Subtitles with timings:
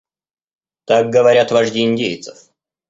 [0.85, 2.49] Так говорят вожди индейцев.